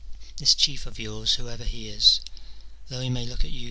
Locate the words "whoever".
1.35-1.63